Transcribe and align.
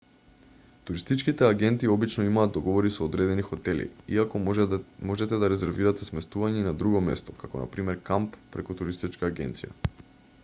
туристичките 0.85 1.47
агенти 1.47 1.87
обично 1.95 2.23
имаат 2.29 2.51
договори 2.55 2.91
со 2.95 3.03
одредени 3.09 3.45
хотели 3.49 3.85
иако 4.15 4.41
можете 4.45 5.37
да 5.43 5.49
резервирате 5.53 6.07
сместување 6.07 6.63
и 6.63 6.69
на 6.69 6.73
друго 6.79 7.01
место 7.09 7.35
како 7.43 7.61
на 7.63 7.67
пример 7.75 7.99
камп 8.09 8.41
преку 8.57 8.77
туристичка 8.81 9.29
агенција 9.35 10.03